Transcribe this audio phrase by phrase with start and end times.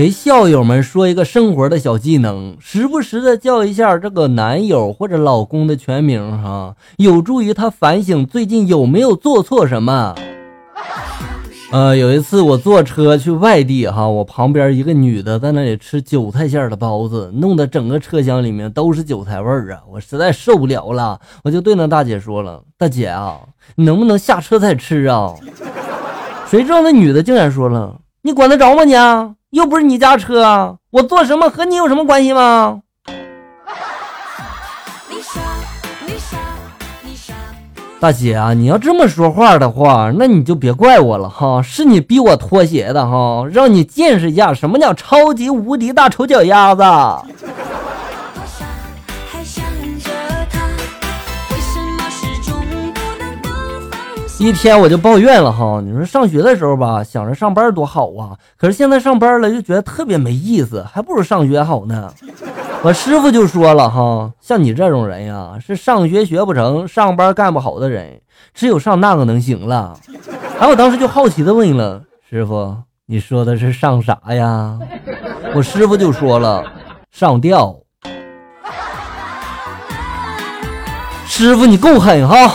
[0.00, 10.14] 给校友们说一个生活的小技能，时不时的叫一下这个男友或者老公的全名哈，有助于他反省最近有没有做错什么。
[11.70, 19.82] 呃，有一次我坐车去外地哈，我旁边一个女的在那里吃韭菜馅的包子，弄得整个车厢里面都是韭菜味儿啊！
[19.92, 23.38] 我实在受不了了，我就对那大姐说了：“大姐啊，
[23.74, 25.34] 你能不能下车再吃啊？”
[26.48, 28.94] 谁知道那女的竟然说了：“你管得着吗你？
[29.50, 32.80] 又不是你家车，我做什么和你有什么关系吗？”
[38.00, 46.82] 大姐啊，你要这么说话的话，那你就别怪我了哈，是你逼我脱鞋的哈，让你见识一下什么叫超级无敌大丑脚丫子。
[54.40, 62.10] 一天我就抱怨了哈，你说上学的时候吧，想着上班多好啊，可是现在上班了就觉得特别没意思，还不如上学好呢。
[62.82, 68.18] 我师傅就说了哈，像你这种人呀，是上学学不成，上班干不好的人，
[68.54, 69.94] 只有上那个能行了。
[70.58, 74.78] 然后我当时就好奇的问了师傅，你说的是上啥呀？
[75.54, 76.64] 我师傅就说了，
[77.10, 77.76] 上吊。
[81.26, 82.54] 师傅你够狠哈！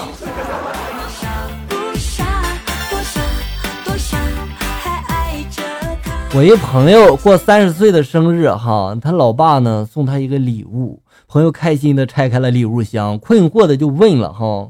[6.35, 14.69] 我一朋友过三十岁的生日，哈，他老爸呢送他一个礼物，朋友开心的拆开了礼物箱，困惑的就问了，哈，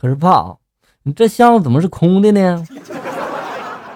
[0.00, 0.54] 可是爸，
[1.02, 2.64] 你这箱子怎么是空的呢？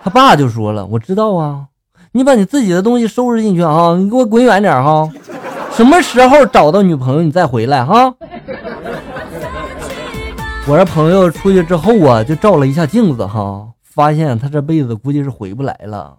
[0.02, 1.66] 他爸就说了，我知道啊，
[2.10, 5.08] 你把你自己的东西收拾进去啊，你给我滚远点哈，
[5.70, 8.12] 什么时候找到女朋友你再回来哈。
[10.66, 16.16] 我这朋友出去之后啊，就照了一下镜子，哈，发现他这辈子估计是回不来了。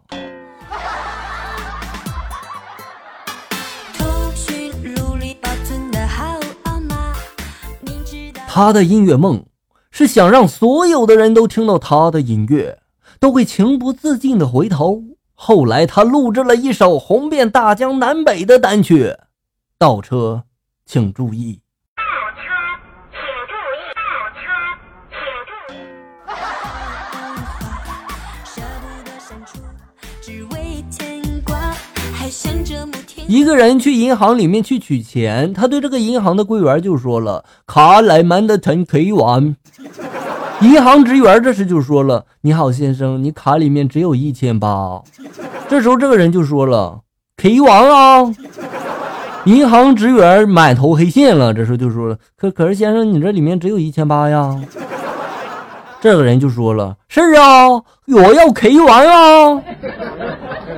[8.56, 9.48] 他的音乐梦
[9.92, 12.80] 是想让所有的人都听到他的音乐，
[13.20, 15.04] 都会情不自禁的回头。
[15.34, 19.08] 后来他录制了一首红遍大江南北的单曲，
[19.78, 20.44] 《倒车，
[20.86, 21.60] 请注意》。
[33.28, 39.56] 一个人去银行里面去取钱，他对这个银行的柜员就说了：“卡来曼的钱可以完。
[40.62, 45.02] ”银行职员这时就说了：“你好，先生，你卡里面只有一千八。”
[45.68, 47.00] 这时候这个人就说了
[47.36, 48.32] ：“可以完啊！”
[49.46, 54.56] 银行职员满头黑线了，这时候就说了：“可可是先生，你这里面只有一千八呀。”
[56.00, 59.62] 这个人就说了：“是啊，我要 K 完啊！”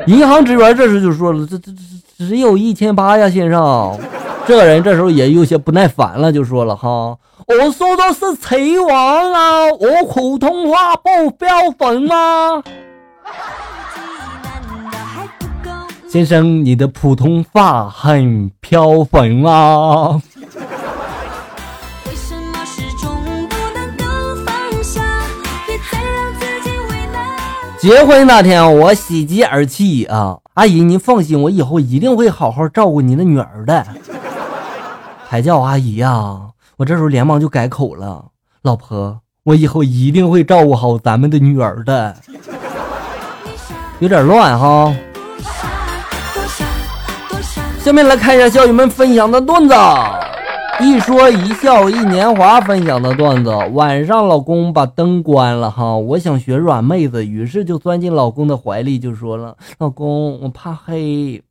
[0.08, 1.78] 银行职员这时就说了：“这这这。”
[2.18, 3.96] 只有一千八呀，先生。
[4.48, 12.64] 这个人这时候也有些不耐烦了，就说了：“哈，我说的是贼王啊，我普通话不标准吗？”
[16.10, 20.20] 先生，你的普通话很飘粉啊。
[27.80, 30.40] 结婚那天，我喜极而泣啊！
[30.58, 33.86] 阿姨，您放心，我以后一定会好好照顾您的女儿的。
[35.30, 36.36] 还叫阿姨呀？
[36.78, 38.26] 我这时候连忙就改口了，
[38.64, 42.16] 老婆，我以后一定会照顾好咱们的女儿的。
[44.00, 44.92] 有点乱哈。
[47.80, 49.76] 下面来看一下校友们分享的段子。
[50.80, 61.42] 一说一笑一年华分享的段子：晚上老公把灯关了哈，我想学软妹子，于是就钻进老公的怀里，就说了：“老公，我怕黑。”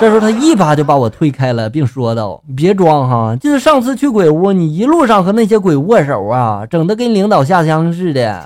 [0.00, 8.44] 这时候他一把就把我推开了，并说道：“别装哈，就是上次去鬼屋，你一路上和那些鬼握手啊，整的跟领导下乡似的。”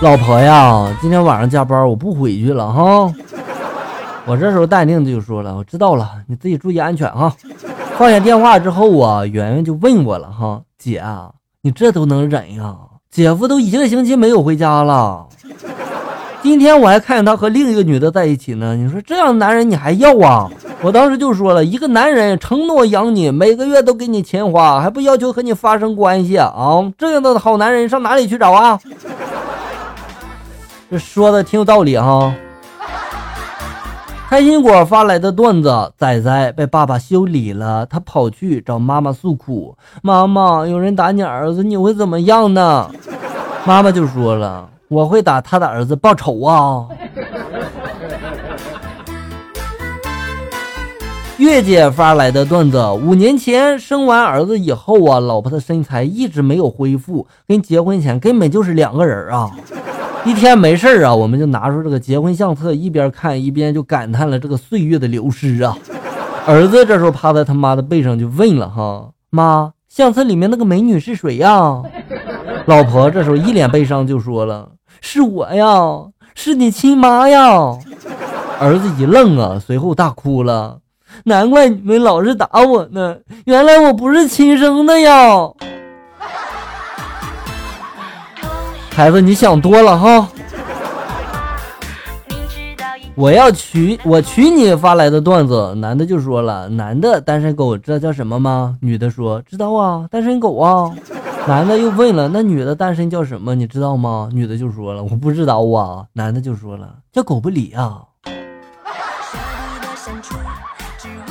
[0.00, 3.10] 老婆呀，今天晚上加班，我不回去了哈。
[4.28, 7.34] 我这时候淡定的就说了：“我知道了，你自己注意安全哈。”
[7.96, 11.30] 放下电话之后啊，圆圆就问我了：“哈，姐啊，
[11.62, 12.76] 你这都能忍呀？
[13.10, 15.26] 姐夫都一个星期没有回家了，
[16.42, 18.76] 今天我还看见他和另一个女的在一起呢。
[18.76, 20.50] 你说这样的男人你还要啊？”
[20.82, 26.52] 我当时就说了一个男人承诺养你，每个月都给你钱花，还不要求和你发生关系啊？
[26.98, 28.78] 这样的好男人上哪里去找啊？
[30.90, 32.32] 这说的挺有道理哈。
[34.28, 42.90] 开心果发来的段子：仔仔被爸爸修理了，他跑去找妈妈诉苦：“妈妈，有人打你儿子，你会怎么样呢？”
[43.64, 46.86] 妈妈就说了：“我会打他的儿子报仇啊。”
[51.38, 59.50] 月姐发来的段子：五年前生完儿子以后啊，老婆的身材一直没有恢复，跟结婚前根本就是两个人啊。
[60.28, 65.74] 一天没事啊，我们就拿出这个结婚相册，一边看一边就感叹了这个岁月的流失啊。
[66.44, 71.82] 儿子这时候趴在他妈的背上就问了：“哈妈，相册里面那个美女是谁呀？”
[72.66, 74.68] 老婆这时候一脸悲伤就说了
[75.00, 75.66] ：“是我呀，
[76.34, 77.78] 是你亲妈呀。”
[78.60, 80.76] 儿子一愣啊，随后大哭了。
[81.24, 83.16] 难怪你们老是打我呢，
[83.46, 85.48] 原来我不是亲生的呀！
[88.98, 90.28] 孩子，你想多了哈。
[93.14, 100.92] 我要娶我娶你发来的段子，男的就说了：“男的单身狗知道叫什么吗？”女的说：“知道啊，单身狗啊。”
[101.46, 103.54] 男的又问了：“那女的单身叫什么？
[103.54, 108.02] 你知道吗？”女的就说了：“我不知道啊。”男的就说了：“叫狗不理啊。”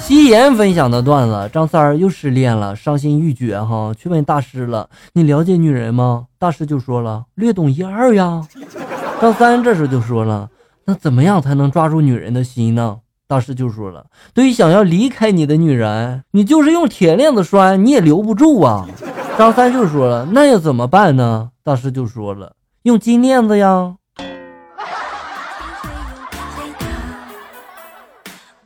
[0.07, 8.41] 夕颜分享的段子：张三儿又失恋了，伤心欲绝哈，去问大师了：“你了解女人吗？”大师就说了：“略懂一二呀。”
[9.19, 10.49] 张三这时候就说了
[10.87, 18.87] ：“那怎么样才能抓住女人的心呢？”大师就说了：“对于想要离开你的女人，你就是用铁链子拴，你也留不住啊。”
[19.37, 23.95] 张三就说了：“那要怎么办呢？”大师就说了：“用金链子呀。”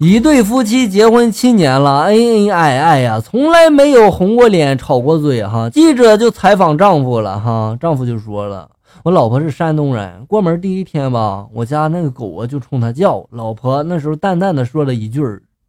[0.04, 5.70] 一对夫妻结婚七年了，恩恩爱爱呀，从来没有红过脸、吵过嘴哈。
[5.70, 8.68] 记者就采访丈夫了哈，丈夫就说了
[9.06, 15.22] ：“我老婆是山东人，过门第一天吧，我家那个狗啊就冲他叫，老婆那时候淡淡的说了一句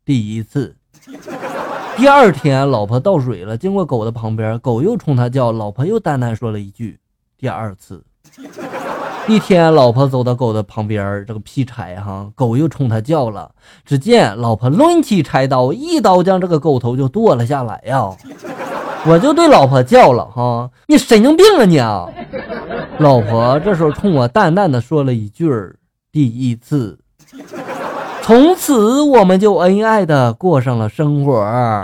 [0.02, 0.75] 第一次。
[1.99, 6.99] 第二天老婆倒水了，经过狗的旁边，狗又冲他叫，老婆又淡淡说了一句
[7.37, 8.02] 第二次。”
[9.29, 13.51] 一天，老婆走到狗的旁边，这个劈柴哈，狗又冲他叫了。
[13.85, 18.11] 只见老婆抡起柴刀，一刀将这个狗头就剁了下来呀！
[19.07, 22.09] 我就对老婆叫了哈，你神经病啊你啊！
[22.99, 25.51] 老婆这时候冲我淡淡的说了一句
[26.11, 26.99] 第一次。
[28.23, 31.83] 从此我们就恩爱的过上了生活。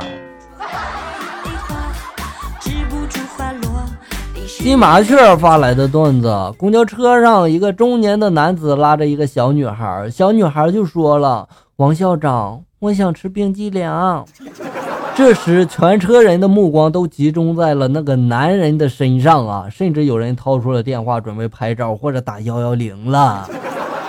[4.61, 13.91] 金麻雀发来的段子：公交车上，一个中年的男子拉着一个小女孩，小女孩就说了：“王校长，我想吃冰激凌。”
[15.17, 23.49] 这时，全车人的目光都集中在了那个男人的身上啊，甚至有人掏出了电话准备拍照或者打幺幺零了。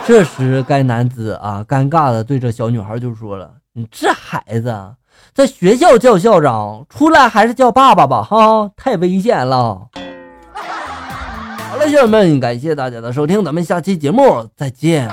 [0.04, 4.76] 这时，该男子啊，尴尬的对着小女孩就说了：“你这孩子，
[5.32, 9.86] 在学校叫校长，出来还是叫爸爸吧，哈，太危险了。”
[11.80, 15.08] 好了，小友们，感谢大家的收听，咱们下期节目再见。